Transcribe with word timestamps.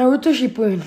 Naruto 0.00 0.32
Shippuden. 0.32 0.82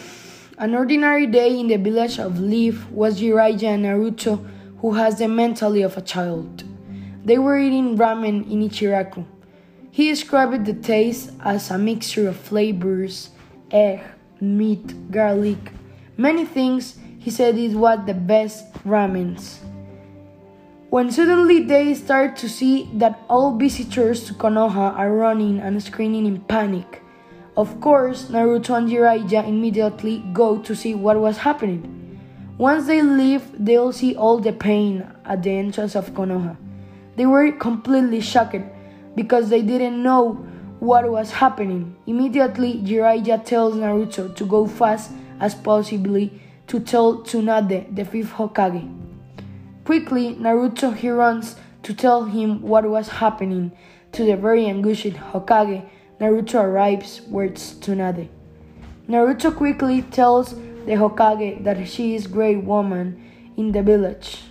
An 0.57 0.73
ordinary 0.73 1.27
day 1.27 1.59
in 1.59 1.67
the 1.67 1.77
village 1.77 2.17
of 2.17 2.39
Leaf 2.39 2.89
was 2.89 3.21
Jiraiya 3.21 3.75
and 3.75 3.85
Naruto, 3.85 4.43
who 4.79 4.93
has 4.93 5.19
the 5.19 5.27
mentality 5.27 5.83
of 5.83 5.95
a 5.95 6.01
child. 6.01 6.63
They 7.23 7.37
were 7.37 7.59
eating 7.59 7.95
ramen 7.95 8.49
in 8.49 8.67
Ichiraku. 8.67 9.23
He 9.91 10.09
described 10.09 10.65
the 10.65 10.73
taste 10.73 11.29
as 11.45 11.69
a 11.69 11.77
mixture 11.77 12.27
of 12.27 12.37
flavors, 12.37 13.29
egg, 13.69 14.01
meat, 14.41 15.11
garlic, 15.11 15.61
many 16.17 16.43
things. 16.43 16.97
He 17.19 17.29
said 17.29 17.55
it 17.55 17.75
was 17.75 17.99
the 18.07 18.15
best 18.15 18.73
ramens. 18.81 19.59
When 20.89 21.11
suddenly 21.11 21.61
they 21.61 21.93
start 21.93 22.35
to 22.37 22.49
see 22.49 22.89
that 22.95 23.21
all 23.29 23.59
visitors 23.59 24.23
to 24.23 24.33
Konoha 24.33 24.97
are 24.97 25.13
running 25.13 25.59
and 25.59 25.83
screaming 25.83 26.25
in 26.25 26.41
panic. 26.41 27.02
Of 27.55 27.79
course, 27.81 28.29
Naruto 28.29 28.75
and 28.75 28.89
Jiraiya 28.89 29.47
immediately 29.47 30.23
go 30.33 30.57
to 30.59 30.75
see 30.75 30.95
what 30.95 31.19
was 31.19 31.37
happening. 31.37 32.19
Once 32.57 32.87
they 32.87 33.01
leave, 33.01 33.43
they'll 33.57 33.91
see 33.91 34.15
all 34.15 34.39
the 34.39 34.53
pain 34.53 35.07
at 35.25 35.43
the 35.43 35.51
entrance 35.51 35.95
of 35.95 36.11
Konoha. 36.11 36.57
They 37.15 37.27
were 37.27 37.51
completely 37.51 38.21
shocked 38.21 38.63
because 39.15 39.49
they 39.49 39.61
didn't 39.61 40.01
know 40.01 40.33
what 40.79 41.09
was 41.09 41.31
happening. 41.31 41.95
Immediately, 42.07 42.81
Jiraiya 42.81 43.45
tells 43.45 43.75
Naruto 43.75 44.35
to 44.35 44.45
go 44.45 44.65
fast 44.65 45.11
as 45.39 45.53
possibly 45.53 46.41
to 46.67 46.79
tell 46.79 47.19
Tsunade, 47.19 47.95
the 47.95 48.03
fifth 48.03 48.31
Hokage. 48.31 48.89
Quickly, 49.85 50.35
Naruto 50.35 50.95
he 50.95 51.09
runs 51.09 51.55
to 51.83 51.93
tell 51.93 52.25
him 52.25 52.61
what 52.61 52.89
was 52.89 53.09
happening 53.09 53.71
to 54.13 54.23
the 54.23 54.35
very 54.37 54.65
anguished 54.65 55.13
Hokage 55.13 55.85
Naruto 56.23 56.63
arrives 56.63 57.19
with 57.27 57.55
Tsunade. 57.55 58.29
Naruto 59.09 59.53
quickly 59.53 60.03
tells 60.03 60.55
the 60.85 60.95
Hokage 60.95 61.65
that 61.65 61.85
she 61.85 62.15
is 62.15 62.27
great 62.27 62.63
woman 62.63 63.21
in 63.57 63.73
the 63.73 63.83
village. 63.83 64.43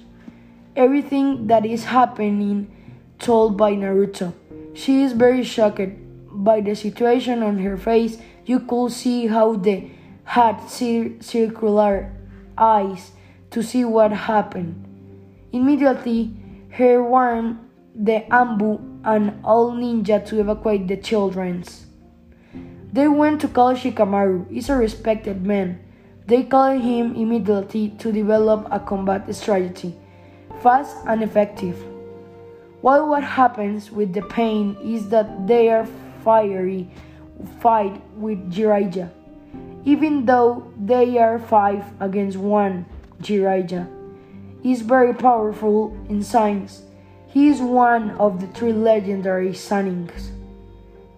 Everything 0.76 1.46
that 1.46 1.64
is 1.64 1.84
happening 1.84 2.70
told 3.18 3.56
by 3.56 3.72
Naruto. 3.72 4.34
She 4.74 5.02
is 5.02 5.14
very 5.14 5.42
shocked 5.42 5.96
by 6.30 6.60
the 6.60 6.74
situation 6.74 7.42
on 7.42 7.58
her 7.60 7.78
face. 7.78 8.18
You 8.44 8.60
could 8.60 8.92
see 8.92 9.28
how 9.28 9.56
the 9.56 9.88
had 10.24 10.68
cir 10.68 11.12
circular 11.20 12.12
eyes 12.58 13.12
to 13.50 13.62
see 13.62 13.86
what 13.86 14.12
happened. 14.12 14.76
Immediately, 15.52 16.36
her 16.72 17.02
warned 17.02 17.56
the 17.94 18.24
Anbu 18.30 19.00
and 19.04 19.44
all 19.44 19.72
ninja 19.72 20.24
to 20.26 20.40
evacuate 20.40 20.88
the 20.88 20.96
children. 20.96 21.64
They 22.92 23.08
went 23.08 23.40
to 23.42 23.48
call 23.48 23.74
Shikamaru. 23.74 24.50
He's 24.50 24.68
a 24.68 24.76
respected 24.76 25.44
man. 25.44 25.80
They 26.26 26.44
called 26.44 26.80
him 26.82 27.14
immediately 27.14 27.90
to 27.98 28.12
develop 28.12 28.68
a 28.70 28.80
combat 28.80 29.34
strategy, 29.34 29.94
fast 30.62 30.96
and 31.06 31.22
effective. 31.22 31.76
While 32.80 33.08
what 33.08 33.24
happens 33.24 33.90
with 33.90 34.12
the 34.12 34.22
pain 34.22 34.76
is 34.82 35.08
that 35.08 35.46
they 35.46 35.68
are 35.68 35.86
fiery 36.24 36.88
fight 37.60 38.00
with 38.16 38.38
Jiraiya. 38.52 39.10
Even 39.84 40.26
though 40.26 40.72
they 40.78 41.18
are 41.18 41.38
five 41.38 41.84
against 42.00 42.38
one, 42.38 42.86
Jiraiya 43.20 43.88
is 44.64 44.80
very 44.80 45.12
powerful 45.12 45.96
in 46.08 46.22
science 46.22 46.82
he 47.32 47.48
is 47.48 47.62
one 47.62 48.10
of 48.20 48.42
the 48.42 48.46
three 48.48 48.74
legendary 48.74 49.52
Sannins. 49.52 50.32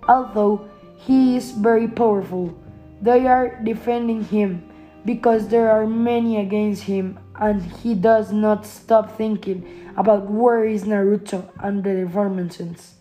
Although 0.09 0.69
he 0.97 1.37
is 1.37 1.51
very 1.51 1.89
powerful, 1.89 2.57
they 3.03 3.27
are 3.27 3.61
defending 3.65 4.23
him 4.23 4.63
because 5.05 5.49
there 5.49 5.71
are 5.71 5.87
many 5.87 6.39
against 6.39 6.85
him 6.85 7.19
and 7.41 7.61
he 7.63 7.95
does 7.95 8.31
not 8.31 8.65
stop 8.65 9.17
thinking 9.17 9.91
about 9.97 10.31
where 10.31 10.65
is 10.65 10.85
Naruto 10.85 11.51
and 11.59 11.83
the 11.83 11.91
deformations. 11.91 12.93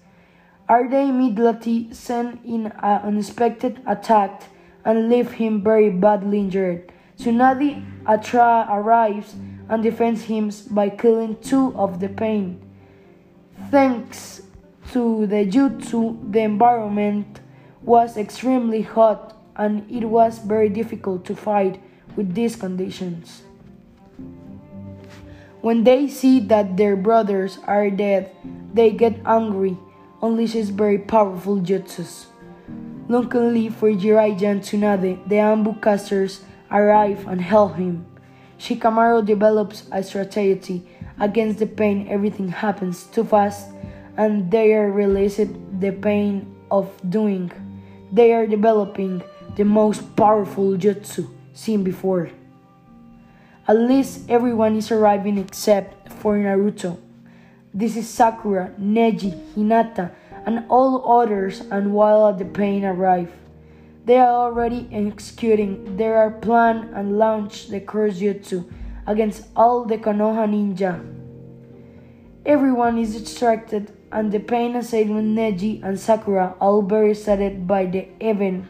Are 0.67 0.89
they 0.89 1.09
immediately 1.09 1.93
sent 1.93 2.43
in 2.43 2.67
an 2.81 3.01
unexpected 3.03 3.79
attack 3.85 4.43
and 4.83 5.09
leave 5.09 5.33
him 5.33 5.61
very 5.61 5.91
badly 5.91 6.39
injured? 6.39 6.91
Tsunade 7.19 7.85
Atra 8.07 8.67
arrives 8.71 9.35
and 9.69 9.83
defends 9.83 10.23
him 10.23 10.49
by 10.71 10.89
killing 10.89 11.37
two 11.41 11.75
of 11.77 11.99
the 11.99 12.09
pain. 12.09 12.62
Thanks 13.69 14.41
to 14.91 15.25
the 15.27 15.45
jutsu, 15.45 16.31
the 16.31 16.41
environment 16.41 17.39
was 17.81 18.17
extremely 18.17 18.81
hot 18.81 19.35
and 19.55 19.89
it 19.89 20.05
was 20.05 20.39
very 20.39 20.69
difficult 20.69 21.25
to 21.25 21.35
fight 21.35 21.81
with 22.15 22.33
these 22.33 22.55
conditions. 22.55 23.43
When 25.61 25.83
they 25.83 26.07
see 26.07 26.39
that 26.51 26.77
their 26.77 26.95
brothers 26.95 27.57
are 27.65 27.89
dead, 27.89 28.31
they 28.73 28.91
get 28.91 29.19
angry, 29.25 29.77
unleashes 30.21 30.69
very 30.69 30.97
powerful 30.97 31.57
jutsus. 31.59 32.25
Luckily 33.07 33.69
for 33.69 33.91
Jiraiya 33.91 34.43
and 34.43 34.61
Tsunade, 34.61 35.27
the 35.27 35.35
Anbu 35.35 35.81
casters 35.81 36.41
arrive 36.71 37.27
and 37.27 37.41
help 37.41 37.75
him. 37.75 38.05
Shikamaru 38.57 39.25
develops 39.25 39.83
a 39.91 40.03
strategy 40.03 40.87
against 41.19 41.59
the 41.59 41.65
pain. 41.67 42.07
Everything 42.09 42.49
happens 42.49 43.03
too 43.05 43.23
fast, 43.23 43.69
and 44.17 44.49
they 44.51 44.73
are 44.73 44.91
releasing 44.91 45.79
the 45.79 45.91
pain 45.91 46.55
of 46.71 46.89
doing. 47.09 47.51
They 48.11 48.33
are 48.33 48.47
developing 48.47 49.23
the 49.55 49.65
most 49.65 50.15
powerful 50.15 50.77
jutsu 50.77 51.29
seen 51.53 51.83
before. 51.83 52.29
At 53.67 53.77
least 53.77 54.29
everyone 54.29 54.75
is 54.75 54.91
arriving 54.91 55.37
except 55.37 56.11
for 56.11 56.37
Naruto. 56.37 56.97
This 57.73 57.95
is 57.95 58.09
Sakura, 58.09 58.71
Neji, 58.79 59.33
Hinata, 59.55 60.11
and 60.45 60.65
all 60.69 61.21
others, 61.21 61.61
and 61.71 61.93
while 61.93 62.33
the 62.33 62.45
pain 62.45 62.83
arrive. 62.83 63.31
They 64.05 64.17
are 64.17 64.51
already 64.51 64.89
executing 64.91 65.95
their 65.95 66.29
plan 66.29 66.91
and 66.93 67.17
launch 67.17 67.69
the 67.69 67.79
curse 67.79 68.19
jutsu 68.19 68.65
against 69.07 69.47
all 69.55 69.85
the 69.85 69.97
Konoha 69.97 70.47
ninja. 70.47 71.01
Everyone 72.45 72.97
is 72.97 73.15
distracted 73.21 73.91
and 74.11 74.31
the 74.31 74.39
pain 74.39 74.75
assailant 74.75 75.35
Neji 75.35 75.81
and 75.83 75.99
Sakura, 75.99 76.55
all 76.59 76.81
very 76.81 77.11
excited 77.11 77.65
by 77.65 77.85
the 77.85 78.07
event, 78.19 78.65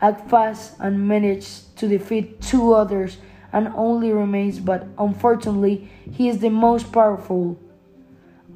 act 0.00 0.28
fast 0.30 0.74
and 0.80 1.06
manage 1.06 1.46
to 1.76 1.86
defeat 1.86 2.40
two 2.40 2.72
others 2.72 3.18
and 3.52 3.68
only 3.76 4.12
remains 4.12 4.58
but 4.58 4.86
unfortunately 4.98 5.90
he 6.10 6.28
is 6.28 6.38
the 6.38 6.50
most 6.50 6.90
powerful. 6.92 7.58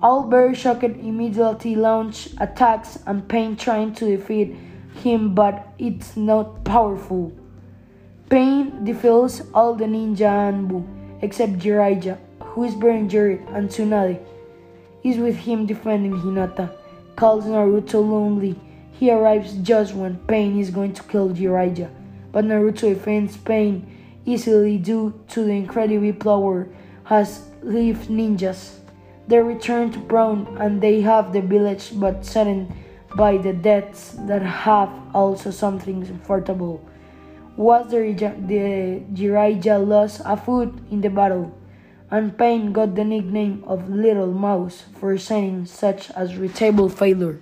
All 0.01 0.27
very 0.27 0.55
shocked 0.55 0.85
immediately 0.85 1.77
launch 1.77 2.29
attacks 2.41 2.99
and 3.07 3.29
Pain 3.29 3.57
trying 3.57 3.95
to 3.95 4.17
defeat 4.17 4.57
him, 5.03 5.35
but 5.35 5.69
it's 5.79 6.17
not 6.17 6.65
powerful. 6.65 7.33
Pain 8.29 8.85
defeats 8.85 9.43
all 9.55 9.75
the 9.75 9.85
ninja 9.85 10.27
Anbu 10.51 11.02
except 11.23 11.55
Jiraiya, 11.55 12.19
who 12.43 12.65
is 12.65 12.75
very 12.75 12.99
injured, 12.99 13.41
and 13.49 13.69
Tsunade 13.69 14.21
is 15.03 15.17
with 15.17 15.37
him 15.37 15.67
defending 15.67 16.13
Hinata. 16.13 16.71
Calls 17.17 17.45
Naruto 17.45 17.95
lonely. 17.95 18.59
He 18.93 19.11
arrives 19.11 19.55
just 19.63 19.95
when 19.95 20.19
Pain 20.27 20.59
is 20.59 20.71
going 20.71 20.93
to 20.95 21.03
kill 21.05 21.31
Jiraiya, 21.31 21.91
but 22.31 22.45
Naruto 22.45 22.95
defends 22.95 23.37
Pain 23.37 23.87
easily 24.25 24.79
due 24.79 25.19
to 25.29 25.45
the 25.45 25.53
incredible 25.53 26.13
power 26.13 26.69
has 27.05 27.49
Leaf 27.63 28.09
ninjas. 28.09 28.79
They 29.29 29.39
return 29.39 29.93
to 29.93 29.99
Brown 29.99 30.57
and 30.61 30.81
they 30.81 31.01
have 31.01 31.33
the 31.33 31.41
village 31.41 31.91
but 31.95 32.25
saddened 32.25 32.73
by 33.17 33.37
the 33.37 33.53
deaths 33.53 34.17
that 34.27 34.43
have 34.43 34.91
also 35.15 35.51
something 35.51 36.05
comfortable 36.07 36.85
was 37.63 37.91
the, 37.91 38.03
the 38.19 39.03
Jiraiya 39.15 39.79
lost 39.87 40.21
a 40.25 40.37
foot 40.37 40.75
in 40.91 41.01
the 41.01 41.09
battle, 41.09 41.55
and 42.11 42.37
Pain 42.37 42.73
got 42.73 42.97
the 42.97 43.05
nickname 43.05 43.63
of 43.67 43.89
Little 43.89 44.33
Mouse 44.33 44.83
for 44.99 45.17
saying 45.17 45.67
such 45.67 46.11
as 46.11 46.35
retable 46.35 46.91
failure. 46.91 47.39